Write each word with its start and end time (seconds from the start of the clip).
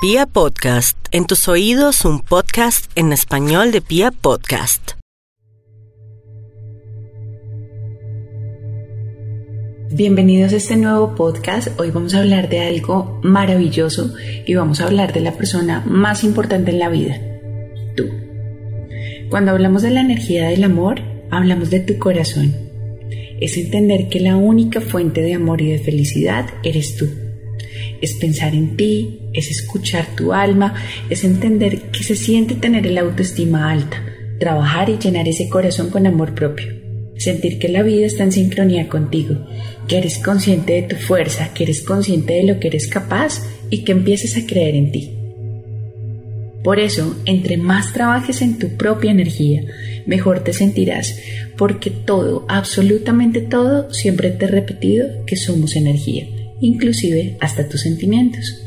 Pia 0.00 0.26
Podcast, 0.26 0.96
en 1.10 1.26
tus 1.26 1.48
oídos 1.48 2.04
un 2.04 2.20
podcast 2.20 2.88
en 2.94 3.12
español 3.12 3.72
de 3.72 3.80
Pia 3.80 4.12
Podcast. 4.12 4.92
Bienvenidos 9.90 10.52
a 10.52 10.56
este 10.56 10.76
nuevo 10.76 11.16
podcast. 11.16 11.80
Hoy 11.80 11.90
vamos 11.90 12.14
a 12.14 12.20
hablar 12.20 12.48
de 12.48 12.60
algo 12.60 13.18
maravilloso 13.24 14.14
y 14.46 14.54
vamos 14.54 14.80
a 14.80 14.86
hablar 14.86 15.12
de 15.12 15.20
la 15.20 15.32
persona 15.32 15.82
más 15.84 16.22
importante 16.22 16.70
en 16.70 16.78
la 16.78 16.90
vida, 16.90 17.20
tú. 17.96 18.04
Cuando 19.30 19.50
hablamos 19.50 19.82
de 19.82 19.90
la 19.90 20.02
energía 20.02 20.46
del 20.46 20.62
amor, 20.62 21.00
hablamos 21.32 21.70
de 21.70 21.80
tu 21.80 21.98
corazón. 21.98 22.54
Es 23.40 23.56
entender 23.56 24.08
que 24.08 24.20
la 24.20 24.36
única 24.36 24.80
fuente 24.80 25.22
de 25.22 25.34
amor 25.34 25.60
y 25.60 25.72
de 25.72 25.80
felicidad 25.80 26.46
eres 26.62 26.96
tú 26.96 27.08
es 28.00 28.14
pensar 28.14 28.54
en 28.54 28.76
ti, 28.76 29.20
es 29.32 29.50
escuchar 29.50 30.06
tu 30.16 30.32
alma, 30.32 30.74
es 31.10 31.24
entender 31.24 31.90
que 31.90 32.02
se 32.02 32.16
siente 32.16 32.54
tener 32.54 32.86
el 32.86 32.98
autoestima 32.98 33.70
alta, 33.70 34.02
trabajar 34.38 34.88
y 34.90 34.98
llenar 34.98 35.28
ese 35.28 35.48
corazón 35.48 35.90
con 35.90 36.06
amor 36.06 36.34
propio, 36.34 36.66
sentir 37.16 37.58
que 37.58 37.68
la 37.68 37.82
vida 37.82 38.06
está 38.06 38.24
en 38.24 38.32
sincronía 38.32 38.88
contigo, 38.88 39.36
que 39.86 39.98
eres 39.98 40.18
consciente 40.18 40.74
de 40.74 40.82
tu 40.82 40.96
fuerza, 40.96 41.52
que 41.54 41.64
eres 41.64 41.82
consciente 41.82 42.34
de 42.34 42.44
lo 42.44 42.60
que 42.60 42.68
eres 42.68 42.86
capaz 42.88 43.42
y 43.70 43.84
que 43.84 43.92
empieces 43.92 44.36
a 44.36 44.46
creer 44.46 44.74
en 44.74 44.92
ti. 44.92 45.14
Por 46.62 46.80
eso, 46.80 47.16
entre 47.24 47.56
más 47.56 47.92
trabajes 47.92 48.42
en 48.42 48.58
tu 48.58 48.76
propia 48.76 49.10
energía, 49.10 49.62
mejor 50.06 50.40
te 50.40 50.52
sentirás, 50.52 51.18
porque 51.56 51.90
todo, 51.90 52.44
absolutamente 52.48 53.40
todo, 53.40 53.92
siempre 53.92 54.30
te 54.30 54.44
he 54.44 54.48
repetido 54.48 55.24
que 55.24 55.36
somos 55.36 55.76
energía 55.76 56.26
inclusive 56.60 57.36
hasta 57.40 57.68
tus 57.68 57.82
sentimientos. 57.82 58.62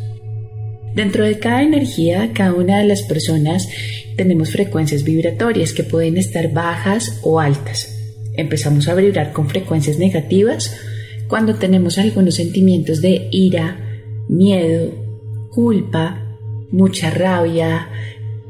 Dentro 0.96 1.24
de 1.24 1.40
cada 1.40 1.64
energía, 1.64 2.32
cada 2.34 2.54
una 2.54 2.80
de 2.80 2.86
las 2.86 3.04
personas 3.04 3.70
tenemos 4.18 4.52
frecuencias 4.52 5.04
vibratorias 5.04 5.74
que 5.74 5.84
pueden 5.84 6.18
estar 6.18 6.52
bajas 6.52 7.20
o 7.24 7.40
altas. 7.40 7.98
Empezamos 8.36 8.88
a 8.88 8.96
vibrar 8.96 9.32
con 9.32 9.50
frecuencias 9.50 9.98
negativas 9.98 10.76
cuando 11.28 11.56
tenemos 11.56 11.98
algunos 11.98 12.36
sentimientos 12.36 13.02
de 13.02 13.30
ira, 13.32 13.78
miedo, 14.28 14.94
culpa, 15.50 16.38
mucha 16.72 17.10
rabia, 17.10 17.88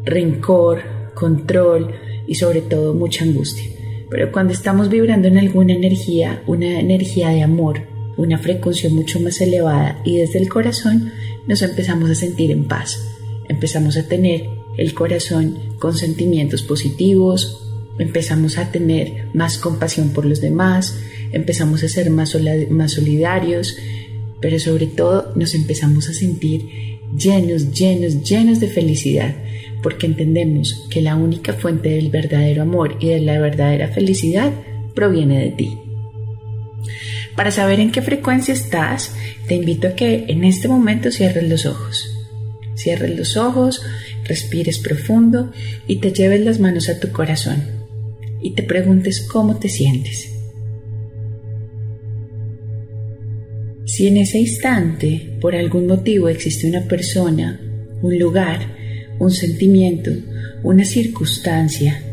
rencor, 0.03 0.81
control 1.13 1.93
y 2.27 2.35
sobre 2.35 2.61
todo 2.61 2.93
mucha 2.95 3.23
angustia. 3.23 3.65
Pero 4.09 4.31
cuando 4.31 4.53
estamos 4.53 4.89
vibrando 4.89 5.27
en 5.27 5.37
alguna 5.37 5.73
energía, 5.73 6.41
una 6.47 6.79
energía 6.79 7.29
de 7.29 7.43
amor, 7.43 7.90
una 8.17 8.37
frecuencia 8.37 8.89
mucho 8.89 9.19
más 9.19 9.41
elevada 9.41 10.01
y 10.03 10.17
desde 10.17 10.39
el 10.39 10.49
corazón 10.49 11.11
nos 11.47 11.61
empezamos 11.61 12.09
a 12.09 12.15
sentir 12.15 12.51
en 12.51 12.65
paz. 12.65 12.99
Empezamos 13.49 13.97
a 13.97 14.07
tener 14.07 14.47
el 14.77 14.93
corazón 14.93 15.57
con 15.79 15.97
sentimientos 15.97 16.61
positivos, 16.61 17.61
empezamos 17.99 18.57
a 18.57 18.71
tener 18.71 19.27
más 19.33 19.57
compasión 19.57 20.09
por 20.09 20.25
los 20.25 20.41
demás, 20.41 20.97
empezamos 21.31 21.83
a 21.83 21.89
ser 21.89 22.09
más, 22.09 22.29
solidarios, 22.29 23.77
pero 24.39 24.59
sobre 24.59 24.87
todo 24.87 25.33
nos 25.35 25.53
empezamos 25.53 26.09
a 26.09 26.13
sentir 26.13 26.99
llenos, 27.15 27.71
llenos, 27.71 28.23
llenos 28.23 28.59
de 28.59 28.67
felicidad, 28.67 29.35
porque 29.83 30.07
entendemos 30.07 30.87
que 30.89 31.01
la 31.01 31.15
única 31.15 31.53
fuente 31.53 31.89
del 31.89 32.09
verdadero 32.09 32.61
amor 32.61 32.97
y 32.99 33.07
de 33.07 33.21
la 33.21 33.39
verdadera 33.39 33.87
felicidad 33.89 34.51
proviene 34.93 35.39
de 35.39 35.51
ti. 35.51 35.80
Para 37.41 37.49
saber 37.49 37.79
en 37.79 37.91
qué 37.91 38.03
frecuencia 38.03 38.53
estás, 38.53 39.15
te 39.47 39.55
invito 39.55 39.87
a 39.87 39.95
que 39.95 40.25
en 40.27 40.43
este 40.43 40.67
momento 40.67 41.09
cierres 41.09 41.49
los 41.49 41.65
ojos. 41.65 42.15
Cierres 42.75 43.17
los 43.17 43.35
ojos, 43.35 43.81
respires 44.25 44.77
profundo 44.77 45.51
y 45.87 45.95
te 45.95 46.11
lleves 46.11 46.45
las 46.45 46.59
manos 46.59 46.87
a 46.87 46.99
tu 46.99 47.11
corazón 47.11 47.63
y 48.43 48.51
te 48.51 48.61
preguntes 48.61 49.21
cómo 49.21 49.57
te 49.57 49.69
sientes. 49.69 50.31
Si 53.87 54.05
en 54.05 54.17
ese 54.17 54.37
instante, 54.37 55.35
por 55.41 55.55
algún 55.55 55.87
motivo, 55.87 56.29
existe 56.29 56.69
una 56.69 56.83
persona, 56.83 57.59
un 58.03 58.19
lugar, 58.19 58.59
un 59.17 59.31
sentimiento, 59.31 60.11
una 60.61 60.85
circunstancia 60.85 62.03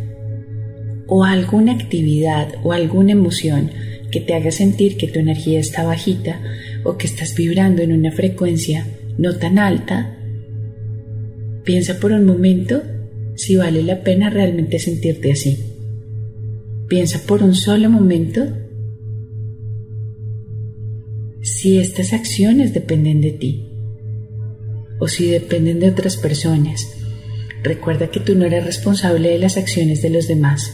o 1.06 1.22
alguna 1.22 1.72
actividad 1.72 2.54
o 2.62 2.72
alguna 2.72 3.12
emoción 3.12 3.87
que 4.10 4.20
te 4.20 4.34
haga 4.34 4.50
sentir 4.50 4.96
que 4.96 5.08
tu 5.08 5.18
energía 5.18 5.60
está 5.60 5.82
bajita 5.84 6.40
o 6.84 6.96
que 6.96 7.06
estás 7.06 7.34
vibrando 7.34 7.82
en 7.82 7.92
una 7.92 8.12
frecuencia 8.12 8.86
no 9.18 9.36
tan 9.36 9.58
alta, 9.58 10.16
piensa 11.64 11.98
por 11.98 12.12
un 12.12 12.24
momento 12.24 12.82
si 13.34 13.56
vale 13.56 13.82
la 13.82 14.02
pena 14.02 14.30
realmente 14.30 14.78
sentirte 14.78 15.32
así. 15.32 15.58
Piensa 16.88 17.20
por 17.26 17.42
un 17.42 17.54
solo 17.54 17.90
momento 17.90 18.46
si 21.42 21.78
estas 21.78 22.12
acciones 22.12 22.72
dependen 22.72 23.20
de 23.20 23.32
ti 23.32 23.64
o 24.98 25.08
si 25.08 25.26
dependen 25.26 25.80
de 25.80 25.88
otras 25.90 26.16
personas. 26.16 26.94
Recuerda 27.62 28.10
que 28.10 28.20
tú 28.20 28.34
no 28.34 28.46
eres 28.46 28.64
responsable 28.64 29.30
de 29.30 29.38
las 29.38 29.56
acciones 29.56 30.00
de 30.00 30.10
los 30.10 30.28
demás, 30.28 30.72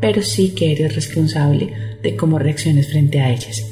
pero 0.00 0.22
sí 0.22 0.50
que 0.50 0.72
eres 0.72 0.94
responsable 0.94 1.72
de 2.06 2.16
cómo 2.16 2.38
reacciones 2.38 2.88
frente 2.88 3.20
a 3.20 3.32
ellas. 3.32 3.64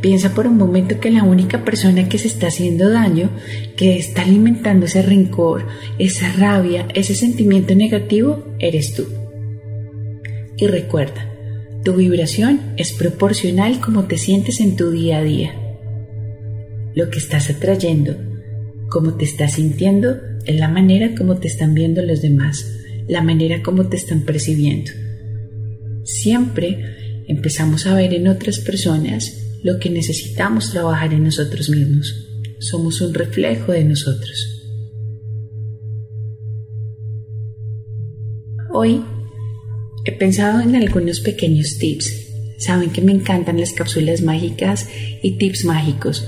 Piensa 0.00 0.32
por 0.32 0.46
un 0.46 0.56
momento 0.56 1.00
que 1.00 1.10
la 1.10 1.24
única 1.24 1.64
persona 1.64 2.08
que 2.08 2.18
se 2.18 2.28
está 2.28 2.46
haciendo 2.46 2.88
daño, 2.88 3.30
que 3.76 3.98
está 3.98 4.22
alimentando 4.22 4.86
ese 4.86 5.02
rencor, 5.02 5.66
esa 5.98 6.32
rabia, 6.32 6.86
ese 6.94 7.14
sentimiento 7.16 7.74
negativo, 7.74 8.44
eres 8.60 8.94
tú. 8.94 9.06
Y 10.56 10.68
recuerda, 10.68 11.32
tu 11.82 11.94
vibración 11.94 12.60
es 12.76 12.92
proporcional 12.92 13.80
como 13.80 14.04
te 14.04 14.16
sientes 14.16 14.60
en 14.60 14.76
tu 14.76 14.92
día 14.92 15.18
a 15.18 15.24
día. 15.24 15.54
Lo 16.94 17.10
que 17.10 17.18
estás 17.18 17.50
atrayendo, 17.50 18.16
cómo 18.88 19.14
te 19.14 19.24
estás 19.24 19.54
sintiendo, 19.54 20.20
es 20.44 20.56
la 20.56 20.68
manera 20.68 21.16
como 21.16 21.38
te 21.38 21.48
están 21.48 21.74
viendo 21.74 22.00
los 22.02 22.22
demás, 22.22 22.64
la 23.08 23.22
manera 23.22 23.60
como 23.62 23.86
te 23.86 23.96
están 23.96 24.20
percibiendo. 24.20 24.92
Siempre 26.06 27.24
empezamos 27.26 27.84
a 27.86 27.94
ver 27.94 28.14
en 28.14 28.28
otras 28.28 28.60
personas 28.60 29.58
lo 29.64 29.80
que 29.80 29.90
necesitamos 29.90 30.70
trabajar 30.70 31.12
en 31.12 31.24
nosotros 31.24 31.68
mismos. 31.68 32.14
Somos 32.60 33.00
un 33.00 33.12
reflejo 33.12 33.72
de 33.72 33.82
nosotros. 33.82 34.62
Hoy 38.72 39.02
he 40.04 40.12
pensado 40.12 40.60
en 40.60 40.76
algunos 40.76 41.18
pequeños 41.18 41.76
tips. 41.78 42.08
Saben 42.58 42.90
que 42.90 43.02
me 43.02 43.10
encantan 43.10 43.58
las 43.58 43.72
cápsulas 43.72 44.22
mágicas 44.22 44.88
y 45.22 45.38
tips 45.38 45.64
mágicos 45.64 46.24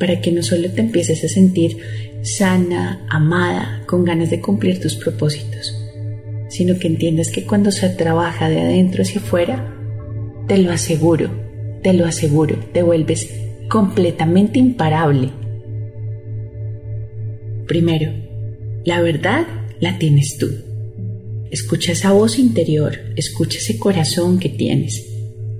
para 0.00 0.20
que 0.20 0.32
no 0.32 0.42
solo 0.42 0.70
te 0.70 0.80
empieces 0.80 1.22
a 1.22 1.28
sentir 1.28 1.78
sana, 2.22 3.06
amada, 3.08 3.84
con 3.86 4.04
ganas 4.04 4.30
de 4.30 4.40
cumplir 4.40 4.80
tus 4.80 4.96
propósitos, 4.96 5.72
sino 6.54 6.78
que 6.78 6.86
entiendas 6.86 7.30
que 7.30 7.42
cuando 7.42 7.72
se 7.72 7.88
trabaja 7.88 8.48
de 8.48 8.60
adentro 8.60 9.02
hacia 9.02 9.20
afuera, 9.20 9.76
te 10.46 10.56
lo 10.58 10.70
aseguro, 10.70 11.28
te 11.82 11.92
lo 11.92 12.06
aseguro, 12.06 12.56
te 12.72 12.84
vuelves 12.84 13.28
completamente 13.68 14.60
imparable. 14.60 15.32
Primero, 17.66 18.12
la 18.84 19.00
verdad 19.00 19.48
la 19.80 19.98
tienes 19.98 20.38
tú. 20.38 20.48
Escucha 21.50 21.90
esa 21.90 22.12
voz 22.12 22.38
interior, 22.38 23.00
escucha 23.16 23.58
ese 23.58 23.76
corazón 23.76 24.38
que 24.38 24.48
tienes. 24.48 25.04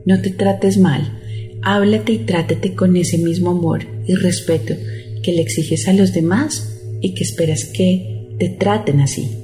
No 0.07 0.23
te 0.23 0.31
trates 0.31 0.79
mal, 0.79 1.21
háblate 1.63 2.13
y 2.13 2.19
trátate 2.19 2.77
con 2.77 2.97
ese 2.97 3.19
mismo 3.19 3.51
amor 3.51 3.85
y 4.07 4.15
respeto 4.15 4.77
que 5.25 5.33
le 5.33 5.43
exiges 5.43 5.89
a 5.89 5.93
los 5.93 6.13
demás 6.13 6.81
y 7.01 7.15
que 7.15 7.25
esperas 7.25 7.65
que 7.65 8.29
te 8.39 8.49
traten 8.49 9.01
así 9.01 9.44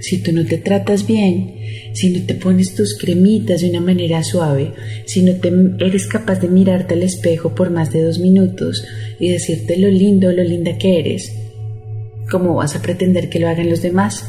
si 0.00 0.18
tú 0.18 0.32
no 0.32 0.44
te 0.44 0.58
tratas 0.58 1.06
bien, 1.06 1.54
si 1.92 2.10
no 2.10 2.24
te 2.24 2.34
pones 2.34 2.74
tus 2.74 2.96
cremitas 2.96 3.62
de 3.62 3.70
una 3.70 3.80
manera 3.80 4.22
suave, 4.22 4.72
si 5.06 5.22
no 5.22 5.34
te 5.34 5.52
eres 5.84 6.06
capaz 6.06 6.40
de 6.40 6.48
mirarte 6.48 6.94
al 6.94 7.02
espejo 7.02 7.54
por 7.54 7.70
más 7.70 7.92
de 7.92 8.02
dos 8.02 8.18
minutos 8.18 8.84
y 9.18 9.30
decirte 9.30 9.76
lo 9.76 9.88
lindo 9.88 10.28
o 10.28 10.32
lo 10.32 10.44
linda 10.44 10.78
que 10.78 11.00
eres, 11.00 11.32
¿cómo 12.30 12.54
vas 12.54 12.76
a 12.76 12.82
pretender 12.82 13.28
que 13.28 13.40
lo 13.40 13.48
hagan 13.48 13.70
los 13.70 13.82
demás? 13.82 14.24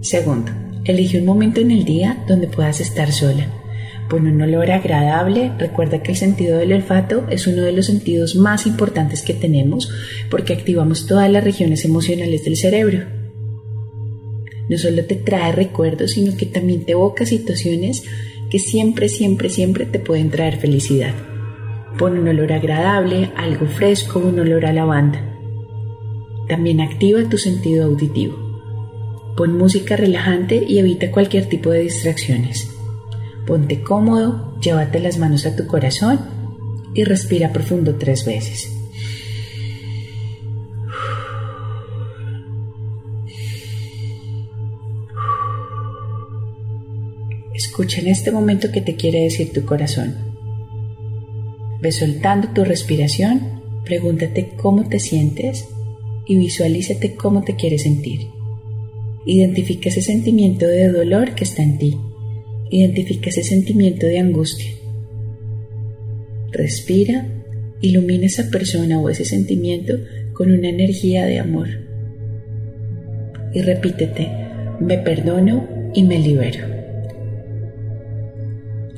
Segundo, 0.00 0.52
elige 0.84 1.18
un 1.18 1.26
momento 1.26 1.60
en 1.60 1.70
el 1.70 1.84
día 1.84 2.24
donde 2.26 2.48
puedas 2.48 2.80
estar 2.80 3.12
sola. 3.12 3.46
Pon 4.08 4.26
un 4.26 4.42
olor 4.42 4.70
agradable. 4.70 5.52
Recuerda 5.58 6.02
que 6.02 6.10
el 6.10 6.18
sentido 6.18 6.58
del 6.58 6.72
olfato 6.72 7.26
es 7.30 7.46
uno 7.46 7.62
de 7.62 7.72
los 7.72 7.86
sentidos 7.86 8.34
más 8.34 8.66
importantes 8.66 9.22
que 9.22 9.32
tenemos 9.32 9.90
porque 10.30 10.52
activamos 10.52 11.06
todas 11.06 11.30
las 11.30 11.44
regiones 11.44 11.84
emocionales 11.84 12.44
del 12.44 12.56
cerebro 12.56 13.21
no 14.72 14.78
solo 14.78 15.04
te 15.04 15.16
trae 15.16 15.52
recuerdos, 15.52 16.12
sino 16.12 16.34
que 16.34 16.46
también 16.46 16.86
te 16.86 16.92
evoca 16.92 17.26
situaciones 17.26 18.04
que 18.48 18.58
siempre, 18.58 19.10
siempre, 19.10 19.50
siempre 19.50 19.84
te 19.84 19.98
pueden 19.98 20.30
traer 20.30 20.56
felicidad. 20.56 21.12
Pon 21.98 22.18
un 22.18 22.26
olor 22.26 22.54
agradable, 22.54 23.30
algo 23.36 23.66
fresco, 23.66 24.18
un 24.18 24.40
olor 24.40 24.64
a 24.64 24.72
lavanda. 24.72 25.22
También 26.48 26.80
activa 26.80 27.28
tu 27.28 27.36
sentido 27.36 27.84
auditivo. 27.84 28.34
Pon 29.36 29.58
música 29.58 29.94
relajante 29.94 30.64
y 30.66 30.78
evita 30.78 31.10
cualquier 31.10 31.50
tipo 31.50 31.70
de 31.70 31.80
distracciones. 31.80 32.70
Ponte 33.46 33.82
cómodo, 33.82 34.58
llévate 34.58 35.00
las 35.00 35.18
manos 35.18 35.44
a 35.44 35.54
tu 35.54 35.66
corazón 35.66 36.18
y 36.94 37.04
respira 37.04 37.52
profundo 37.52 37.96
tres 37.96 38.24
veces. 38.24 38.81
Escucha 47.54 48.00
en 48.00 48.08
este 48.08 48.30
momento 48.30 48.70
que 48.72 48.80
te 48.80 48.96
quiere 48.96 49.20
decir 49.20 49.52
tu 49.52 49.64
corazón. 49.64 50.14
Ve 51.80 51.92
soltando 51.92 52.48
tu 52.48 52.64
respiración, 52.64 53.60
pregúntate 53.84 54.50
cómo 54.56 54.88
te 54.88 54.98
sientes 55.00 55.66
y 56.26 56.36
visualízate 56.36 57.14
cómo 57.14 57.42
te 57.42 57.56
quieres 57.56 57.82
sentir. 57.82 58.28
Identifica 59.26 59.90
ese 59.90 60.00
sentimiento 60.00 60.66
de 60.66 60.88
dolor 60.88 61.34
que 61.34 61.44
está 61.44 61.62
en 61.62 61.78
ti. 61.78 61.98
Identifica 62.70 63.30
ese 63.30 63.42
sentimiento 63.42 64.06
de 64.06 64.18
angustia. 64.18 64.72
Respira, 66.50 67.26
ilumina 67.80 68.26
esa 68.26 68.50
persona 68.50 68.98
o 68.98 69.10
ese 69.10 69.24
sentimiento 69.24 69.98
con 70.32 70.50
una 70.50 70.68
energía 70.68 71.26
de 71.26 71.38
amor. 71.38 71.68
Y 73.52 73.60
repítete, 73.60 74.28
me 74.80 74.98
perdono 74.98 75.68
y 75.94 76.02
me 76.04 76.18
libero. 76.18 76.71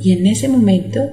Y 0.02 0.12
en 0.12 0.26
ese 0.26 0.48
momento 0.48 1.12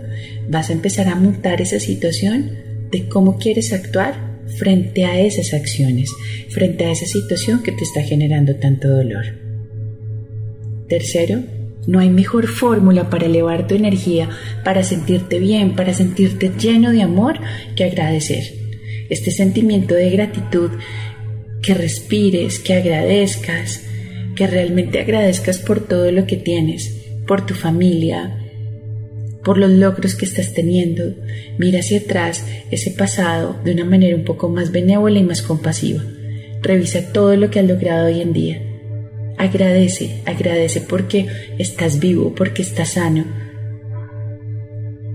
vas 0.49 0.69
a 0.69 0.73
empezar 0.73 1.07
a 1.07 1.15
montar 1.15 1.61
esa 1.61 1.79
situación 1.79 2.51
de 2.91 3.07
cómo 3.07 3.37
quieres 3.37 3.73
actuar 3.73 4.31
frente 4.57 5.05
a 5.05 5.19
esas 5.19 5.53
acciones, 5.53 6.11
frente 6.49 6.85
a 6.85 6.91
esa 6.91 7.05
situación 7.05 7.63
que 7.63 7.71
te 7.71 7.83
está 7.83 8.01
generando 8.01 8.55
tanto 8.55 8.89
dolor. 8.89 9.25
Tercero, 10.87 11.43
no 11.87 11.99
hay 11.99 12.09
mejor 12.09 12.47
fórmula 12.47 13.09
para 13.09 13.25
elevar 13.25 13.67
tu 13.67 13.75
energía, 13.75 14.29
para 14.63 14.83
sentirte 14.83 15.39
bien, 15.39 15.75
para 15.75 15.93
sentirte 15.93 16.51
lleno 16.59 16.91
de 16.91 17.01
amor 17.01 17.39
que 17.75 17.85
agradecer. 17.85 18.43
Este 19.09 19.31
sentimiento 19.31 19.95
de 19.95 20.09
gratitud, 20.09 20.71
que 21.61 21.73
respires, 21.73 22.59
que 22.59 22.73
agradezcas, 22.75 23.83
que 24.35 24.47
realmente 24.47 24.99
agradezcas 24.99 25.59
por 25.59 25.87
todo 25.87 26.11
lo 26.11 26.25
que 26.25 26.37
tienes, 26.37 26.97
por 27.27 27.45
tu 27.45 27.53
familia, 27.53 28.40
por 29.43 29.57
los 29.57 29.71
logros 29.71 30.15
que 30.15 30.25
estás 30.25 30.53
teniendo. 30.53 31.15
Mira 31.57 31.79
hacia 31.79 31.99
atrás 31.99 32.45
ese 32.69 32.91
pasado 32.91 33.59
de 33.63 33.73
una 33.73 33.85
manera 33.85 34.15
un 34.15 34.23
poco 34.23 34.49
más 34.49 34.71
benévola 34.71 35.19
y 35.19 35.23
más 35.23 35.41
compasiva. 35.41 36.03
Revisa 36.61 37.11
todo 37.11 37.35
lo 37.35 37.49
que 37.49 37.59
has 37.59 37.65
logrado 37.65 38.07
hoy 38.07 38.21
en 38.21 38.33
día. 38.33 38.61
Agradece, 39.38 40.21
agradece 40.25 40.81
porque 40.81 41.27
estás 41.57 41.99
vivo, 41.99 42.35
porque 42.35 42.61
estás 42.61 42.93
sano. 42.93 43.25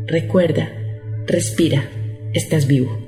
Recuerda, 0.06 0.72
respira, 1.26 1.88
estás 2.32 2.66
vivo. 2.66 3.06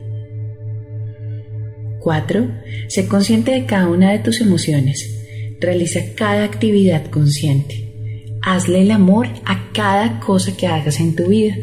4. 2.00 2.50
Sé 2.86 3.06
consciente 3.06 3.52
de 3.52 3.66
cada 3.66 3.88
una 3.88 4.12
de 4.12 4.20
tus 4.20 4.40
emociones. 4.40 5.26
Realiza 5.60 6.00
cada 6.14 6.44
actividad 6.44 7.06
consciente. 7.06 7.87
Hazle 8.42 8.82
el 8.82 8.90
amor 8.90 9.28
a 9.44 9.72
cada 9.72 10.20
cosa 10.20 10.56
que 10.56 10.66
hagas 10.66 11.00
en 11.00 11.14
tu 11.14 11.28
vida. 11.28 11.56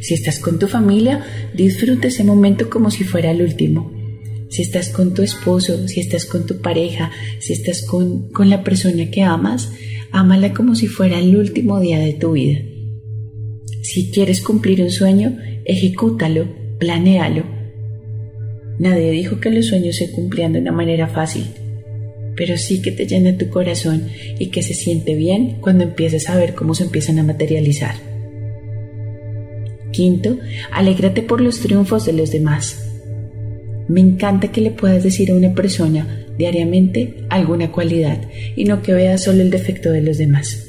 Si 0.00 0.14
estás 0.14 0.38
con 0.38 0.58
tu 0.58 0.68
familia, 0.68 1.24
disfruta 1.54 2.08
ese 2.08 2.24
momento 2.24 2.68
como 2.68 2.90
si 2.90 3.04
fuera 3.04 3.30
el 3.30 3.42
último. 3.42 3.92
Si 4.50 4.62
estás 4.62 4.90
con 4.90 5.14
tu 5.14 5.22
esposo, 5.22 5.88
si 5.88 6.00
estás 6.00 6.26
con 6.26 6.46
tu 6.46 6.60
pareja, 6.60 7.10
si 7.38 7.54
estás 7.54 7.82
con, 7.86 8.28
con 8.30 8.50
la 8.50 8.62
persona 8.62 9.10
que 9.10 9.22
amas, 9.22 9.72
ámala 10.10 10.52
como 10.52 10.74
si 10.74 10.86
fuera 10.86 11.18
el 11.18 11.34
último 11.36 11.80
día 11.80 11.98
de 11.98 12.12
tu 12.12 12.32
vida. 12.32 12.60
Si 13.82 14.10
quieres 14.10 14.42
cumplir 14.42 14.82
un 14.82 14.90
sueño, 14.90 15.38
ejecútalo, 15.64 16.48
planéalo. 16.78 17.44
Nadie 18.78 19.10
dijo 19.10 19.40
que 19.40 19.50
los 19.50 19.66
sueños 19.66 19.96
se 19.96 20.10
cumplían 20.10 20.52
de 20.52 20.60
una 20.60 20.72
manera 20.72 21.08
fácil 21.08 21.46
pero 22.36 22.56
sí 22.56 22.80
que 22.80 22.92
te 22.92 23.06
llena 23.06 23.36
tu 23.36 23.48
corazón 23.48 24.08
y 24.38 24.46
que 24.46 24.62
se 24.62 24.74
siente 24.74 25.14
bien 25.14 25.58
cuando 25.60 25.84
empiezas 25.84 26.28
a 26.28 26.36
ver 26.36 26.54
cómo 26.54 26.74
se 26.74 26.84
empiezan 26.84 27.18
a 27.18 27.22
materializar. 27.22 27.94
Quinto, 29.90 30.38
alégrate 30.70 31.22
por 31.22 31.40
los 31.40 31.60
triunfos 31.60 32.06
de 32.06 32.14
los 32.14 32.30
demás. 32.30 32.88
Me 33.88 34.00
encanta 34.00 34.48
que 34.48 34.62
le 34.62 34.70
puedas 34.70 35.02
decir 35.02 35.30
a 35.30 35.34
una 35.34 35.54
persona 35.54 36.24
diariamente 36.38 37.26
alguna 37.28 37.70
cualidad 37.70 38.18
y 38.56 38.64
no 38.64 38.82
que 38.82 38.94
veas 38.94 39.22
solo 39.22 39.42
el 39.42 39.50
defecto 39.50 39.90
de 39.90 40.00
los 40.00 40.16
demás. 40.18 40.68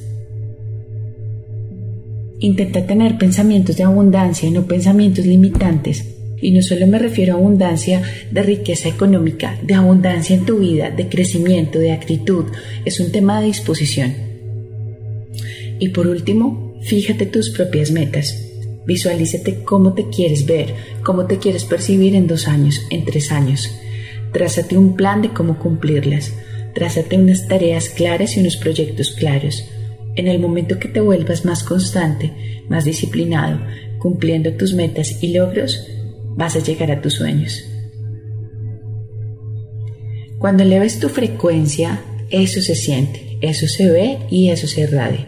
Intenta 2.40 2.86
tener 2.86 3.18
pensamientos 3.18 3.78
de 3.78 3.84
abundancia 3.84 4.50
y 4.50 4.52
no 4.52 4.66
pensamientos 4.66 5.26
limitantes 5.26 6.13
y 6.44 6.52
no 6.52 6.62
solo 6.62 6.86
me 6.88 7.00
refiero 7.00 7.34
a 7.34 7.38
abundancia 7.38 8.02
de 8.30 8.44
riqueza 8.44 8.90
económica, 8.90 9.58
de 9.64 9.76
abundancia 9.76 10.36
en 10.36 10.46
tu 10.46 10.60
vida, 10.60 10.92
de 10.92 11.08
crecimiento, 11.08 11.80
de 11.80 11.94
actitud, 11.94 12.46
es 12.84 13.00
un 13.00 13.12
tema 13.14 13.40
de 13.40 13.48
disposición. 13.48 14.14
Y 15.80 15.90
por 15.90 16.06
último, 16.06 16.76
fíjate 16.82 17.26
tus 17.28 17.50
propias 17.50 17.92
metas. 17.92 18.38
Visualízate 18.86 19.64
cómo 19.64 19.94
te 19.94 20.10
quieres 20.10 20.46
ver, 20.46 20.76
cómo 21.02 21.28
te 21.28 21.38
quieres 21.38 21.64
percibir 21.64 22.14
en 22.14 22.28
dos 22.28 22.50
años, 22.50 22.82
en 22.90 23.06
tres 23.06 23.32
años. 23.32 23.72
Trázate 24.34 24.78
un 24.78 24.98
plan 24.98 25.22
de 25.22 25.30
cómo 25.30 25.58
cumplirlas. 25.58 26.34
Trázate 26.76 27.18
unas 27.18 27.48
tareas 27.48 27.88
claras 27.88 28.36
y 28.36 28.42
unos 28.42 28.58
proyectos 28.58 29.12
claros. 29.12 29.64
En 30.16 30.28
el 30.28 30.40
momento 30.40 30.78
que 30.78 30.90
te 30.90 31.00
vuelvas 31.00 31.46
más 31.46 31.64
constante, 31.64 32.34
más 32.68 32.84
disciplinado, 32.84 33.62
cumpliendo 34.00 34.52
tus 34.54 34.74
metas 34.74 35.24
y 35.24 35.34
logros, 35.34 35.88
vas 36.36 36.56
a 36.56 36.60
llegar 36.60 36.92
a 36.92 37.02
tus 37.02 37.14
sueños. 37.14 37.64
Cuando 40.40 40.64
eleves 40.64 41.00
tu 41.00 41.10
frecuencia, 41.10 42.02
eso 42.30 42.62
se 42.62 42.76
siente, 42.76 43.38
eso 43.42 43.68
se 43.68 43.90
ve 43.90 44.20
y 44.30 44.50
eso 44.50 44.68
se 44.68 44.82
irradia. 44.82 45.28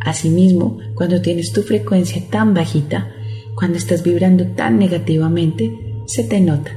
Asimismo, 0.00 0.78
cuando 0.94 1.20
tienes 1.20 1.52
tu 1.52 1.62
frecuencia 1.62 2.22
tan 2.30 2.54
bajita, 2.54 3.12
cuando 3.54 3.78
estás 3.78 4.02
vibrando 4.02 4.46
tan 4.48 4.78
negativamente, 4.78 5.72
se 6.06 6.24
te 6.24 6.40
nota. 6.40 6.70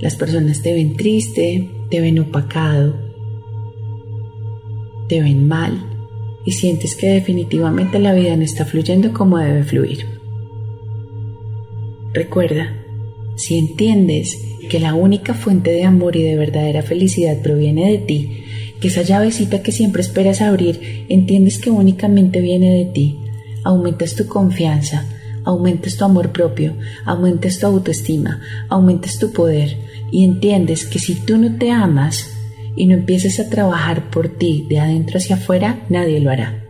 Las 0.00 0.16
personas 0.16 0.60
te 0.60 0.74
ven 0.74 0.96
triste, 0.96 1.70
te 1.90 2.00
ven 2.00 2.18
opacado, 2.18 2.94
te 5.08 5.20
ven 5.22 5.48
mal 5.48 5.72
y 6.44 6.52
sientes 6.52 6.94
que 6.96 7.08
definitivamente 7.08 7.98
la 7.98 8.12
vida 8.12 8.36
no 8.36 8.42
está 8.42 8.64
fluyendo 8.64 9.12
como 9.12 9.38
debe 9.38 9.64
fluir. 9.64 10.06
Recuerda, 12.14 12.72
si 13.34 13.58
entiendes 13.58 14.38
que 14.70 14.78
la 14.78 14.94
única 14.94 15.34
fuente 15.34 15.72
de 15.72 15.82
amor 15.82 16.14
y 16.14 16.22
de 16.22 16.36
verdadera 16.36 16.82
felicidad 16.82 17.42
proviene 17.42 17.90
de 17.90 17.98
ti, 17.98 18.44
que 18.80 18.86
esa 18.86 19.02
llavecita 19.02 19.62
que 19.62 19.72
siempre 19.72 20.00
esperas 20.00 20.40
abrir, 20.40 21.06
entiendes 21.08 21.58
que 21.58 21.70
únicamente 21.70 22.40
viene 22.40 22.70
de 22.70 22.84
ti, 22.84 23.18
aumentas 23.64 24.14
tu 24.14 24.28
confianza, 24.28 25.08
aumentas 25.42 25.96
tu 25.96 26.04
amor 26.04 26.30
propio, 26.30 26.74
aumentas 27.04 27.58
tu 27.58 27.66
autoestima, 27.66 28.40
aumentas 28.68 29.18
tu 29.18 29.32
poder 29.32 29.76
y 30.12 30.22
entiendes 30.22 30.84
que 30.86 31.00
si 31.00 31.16
tú 31.16 31.36
no 31.36 31.56
te 31.56 31.72
amas 31.72 32.30
y 32.76 32.86
no 32.86 32.94
empiezas 32.94 33.40
a 33.40 33.50
trabajar 33.50 34.08
por 34.10 34.28
ti 34.28 34.64
de 34.68 34.78
adentro 34.78 35.18
hacia 35.18 35.34
afuera, 35.34 35.84
nadie 35.88 36.20
lo 36.20 36.30
hará. 36.30 36.64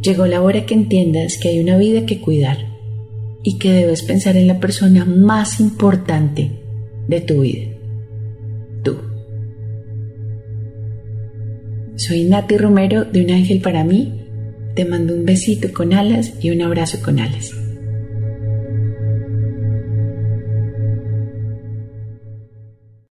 Llegó 0.00 0.26
la 0.26 0.40
hora 0.40 0.64
que 0.64 0.72
entiendas 0.72 1.36
que 1.36 1.50
hay 1.50 1.60
una 1.60 1.76
vida 1.76 2.06
que 2.06 2.22
cuidar 2.22 2.73
y 3.44 3.58
que 3.58 3.72
debes 3.72 4.02
pensar 4.02 4.36
en 4.36 4.48
la 4.48 4.58
persona 4.58 5.04
más 5.04 5.60
importante 5.60 6.50
de 7.06 7.20
tu 7.20 7.42
vida, 7.42 7.70
tú. 8.82 8.96
Soy 11.96 12.24
Nati 12.24 12.56
Romero 12.56 13.04
de 13.04 13.22
Un 13.22 13.30
Ángel 13.30 13.60
para 13.60 13.84
mí. 13.84 14.22
Te 14.74 14.84
mando 14.84 15.14
un 15.14 15.24
besito 15.24 15.72
con 15.72 15.92
alas 15.92 16.32
y 16.40 16.50
un 16.50 16.62
abrazo 16.62 16.98
con 17.00 17.20
alas. 17.20 17.52